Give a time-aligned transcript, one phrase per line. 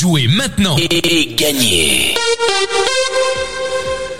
[0.00, 2.14] Jouez maintenant et gagnez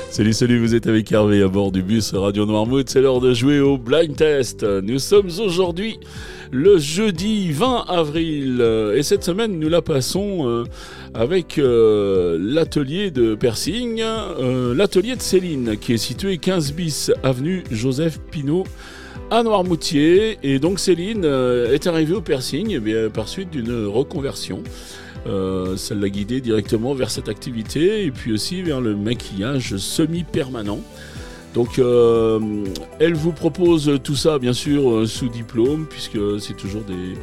[0.08, 2.88] Salut, salut, vous êtes avec Hervé à bord du bus Radio Noirmouth.
[2.88, 4.62] C'est l'heure de jouer au blind test.
[4.62, 5.98] Nous sommes aujourd'hui
[6.52, 8.64] le jeudi 20 avril
[8.94, 10.64] et cette semaine nous la passons euh,
[11.12, 17.64] avec euh, l'atelier de Persing, euh, l'atelier de Céline qui est situé 15 bis avenue
[17.72, 18.64] Joseph Pinault
[19.32, 20.38] à Noirmoutier.
[20.44, 24.62] Et donc Céline est arrivée au Persing eh par suite d'une reconversion.
[25.26, 30.80] Euh, ça l'a guidé directement vers cette activité et puis aussi vers le maquillage semi-permanent.
[31.54, 32.40] Donc euh,
[32.98, 37.14] elle vous propose tout ça bien sûr euh, sous diplôme puisque c'est toujours des,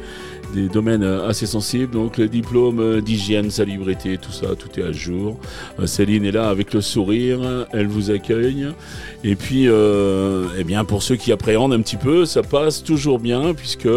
[0.52, 1.92] des domaines euh, assez sensibles.
[1.92, 5.38] Donc le diplôme euh, d'hygiène, salubrité, tout ça, tout est à jour.
[5.78, 7.40] Euh, Céline est là avec le sourire,
[7.72, 8.68] elle vous accueille.
[9.24, 13.54] Et puis, eh bien, pour ceux qui appréhendent un petit peu, ça passe toujours bien
[13.54, 13.88] puisque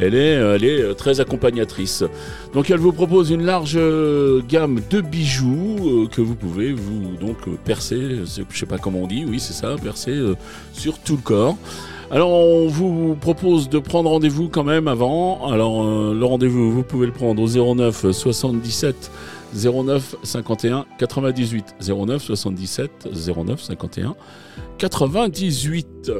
[0.00, 2.04] elle est, elle est très accompagnatrice.
[2.54, 3.78] Donc elle vous propose une large
[4.48, 9.26] gamme de bijoux que vous pouvez vous donc percer, je sais pas comment on dit,
[9.28, 10.18] oui c'est ça, percer
[10.72, 11.58] sur tout le corps.
[12.10, 15.50] Alors on vous propose de prendre rendez-vous quand même avant.
[15.50, 19.10] Alors euh, le rendez-vous, vous pouvez le prendre au 09 77
[19.54, 24.14] 09 51 98 09 77 09 51
[24.78, 26.12] 98.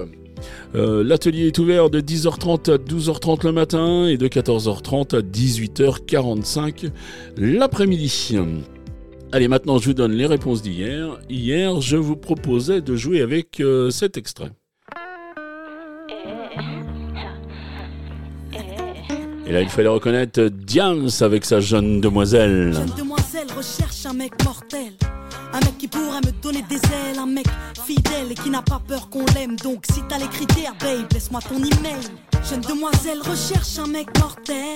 [0.74, 6.90] L'atelier est ouvert de 10h30 à 12h30 le matin et de 14h30 à 18h45
[7.38, 8.36] l'après-midi.
[9.32, 11.18] Allez, maintenant je vous donne les réponses d'hier.
[11.30, 14.50] Hier, je vous proposais de jouer avec euh, cet extrait.
[19.48, 22.72] Et là, il fallait reconnaître Diams avec sa jeune demoiselle.
[22.72, 24.92] Jeune demoiselle recherche un mec mortel.
[25.52, 27.46] Un mec qui pourrait me donner des ailes, un mec
[27.86, 29.54] fidèle et qui n'a pas peur qu'on l'aime.
[29.56, 32.02] Donc si t'as les critères, babe, laisse-moi ton email.
[32.50, 34.74] Jeune demoiselle recherche un mec mortel.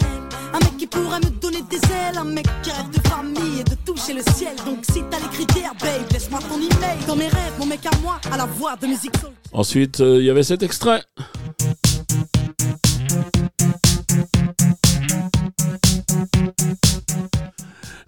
[0.55, 3.65] Un mec qui pourrait me donner des ailes, un mec qui rêve de famille et
[3.65, 4.55] de toucher le ciel.
[4.65, 6.99] Donc si t'as les critères, babe, laisse-moi ton email.
[7.09, 9.15] Dans mes rêves, mon mec à moi, à la voix de musique.
[9.53, 11.03] Ensuite, euh, il y avait cet extrait.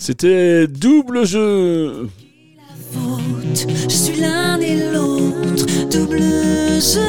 [0.05, 2.09] C'était double jeu.
[3.89, 7.07] Je suis l'un et l'autre, double jeu.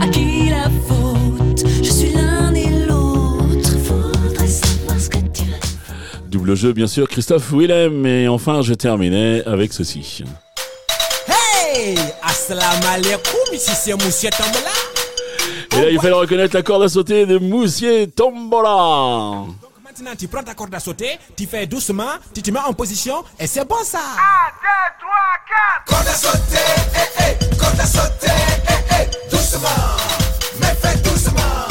[0.00, 3.76] À qui la faute Je suis l'un et l'autre.
[3.84, 6.28] Faudrait savoir ce que tu veux.
[6.30, 8.06] Double jeu, bien sûr, Christophe Willem.
[8.06, 10.24] Et enfin, je terminais avec ceci.
[11.28, 14.72] Hey Assalamu alaikum, ici c'est Moussier Tambola.
[15.76, 19.44] Et là, il fallait reconnaître la corde à sauter de Moussier Tombola.
[19.90, 23.24] Maintenant tu prends ta corde à sauter, tu fais doucement, tu te mets en position
[23.40, 23.98] et c'est bon ça.
[23.98, 24.02] 1,
[24.62, 25.10] 2, 3,
[25.84, 26.58] 4 Corde à sauter,
[26.94, 28.32] eh eh, corde à sauter,
[28.68, 29.68] eh eh, doucement,
[30.60, 31.66] mais fais doucement.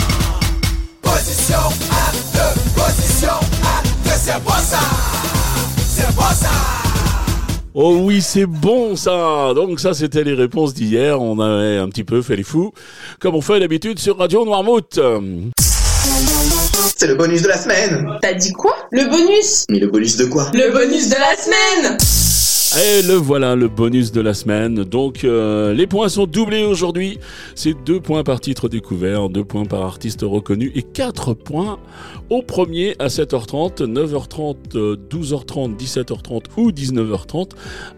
[1.02, 4.80] Position 1, 2, position 1, 2, c'est bon ça.
[5.78, 6.50] C'est bon ça.
[7.74, 11.22] Oh oui, c'est bon ça Donc ça, c'était les réponses d'hier.
[11.22, 12.74] On avait un petit peu fait les fous,
[13.20, 15.00] comme on fait d'habitude sur Radio Noirmouth.
[16.96, 18.18] C'est le bonus de la semaine.
[18.22, 18.76] T'as dit quoi?
[18.92, 19.66] Le bonus?
[19.70, 20.52] Mais le bonus de quoi?
[20.54, 21.98] Le bonus de la semaine
[22.78, 24.84] Et le voilà, le bonus de la semaine.
[24.84, 27.18] Donc euh, les points sont doublés aujourd'hui.
[27.56, 31.80] C'est deux points par titre découvert, deux points par artiste reconnu et quatre points
[32.30, 37.50] au premier à 7h30, 9h30, euh, 12h30, 17h30 ou 19h30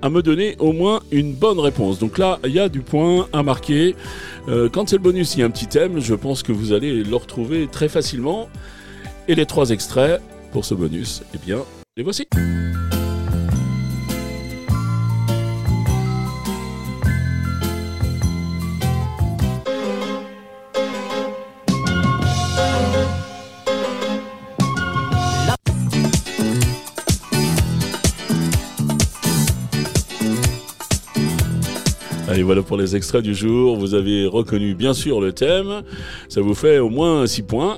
[0.01, 1.99] à me donner au moins une bonne réponse.
[1.99, 3.93] Donc là, il y a du point à marquer.
[4.47, 5.99] Euh, quand c'est le bonus, il y a un petit thème.
[5.99, 8.47] Je pense que vous allez le retrouver très facilement.
[9.27, 10.21] Et les trois extraits
[10.53, 11.59] pour ce bonus, eh bien,
[11.97, 12.25] les voici.
[32.31, 33.75] Allez, voilà pour les extraits du jour.
[33.75, 35.81] Vous avez reconnu bien sûr le thème.
[36.29, 37.77] Ça vous fait au moins 6 points.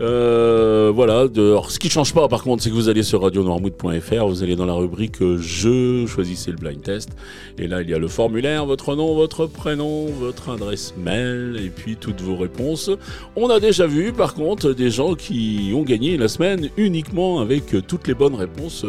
[0.00, 1.26] Euh, voilà.
[1.68, 4.64] Ce qui change pas, par contre, c'est que vous allez sur radionoirmouth.fr, vous allez dans
[4.66, 7.10] la rubrique euh, Jeux, choisissez le blind test,
[7.58, 11.68] et là il y a le formulaire, votre nom, votre prénom, votre adresse mail, et
[11.68, 12.90] puis toutes vos réponses.
[13.36, 17.74] On a déjà vu, par contre, des gens qui ont gagné la semaine uniquement avec
[17.74, 18.86] euh, toutes les bonnes réponses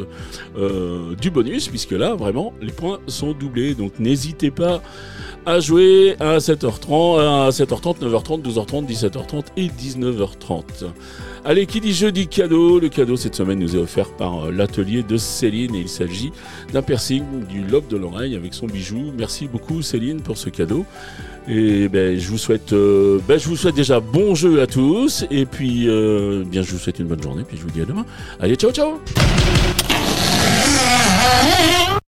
[1.22, 3.74] du bonus, puisque là, vraiment, les points sont doublés.
[3.74, 4.82] Donc n'hésitez pas
[5.46, 10.92] à jouer à 7h30, à 7h30, 9h30, 12h30, 17h30 et 19h30.
[11.44, 12.80] Allez, qui dit jeudi cadeau?
[12.80, 16.32] Le cadeau cette semaine nous est offert par euh, l'atelier de Céline et il s'agit
[16.72, 19.12] d'un piercing du lobe de l'oreille avec son bijou.
[19.18, 20.86] Merci beaucoup Céline pour ce cadeau.
[21.48, 25.26] Et ben, je vous souhaite, euh, ben, je vous souhaite déjà bon jeu à tous.
[25.32, 27.44] Et puis, euh, bien, je vous souhaite une bonne journée.
[27.48, 28.06] Puis je vous dis à demain.
[28.40, 29.00] Allez, ciao, ciao.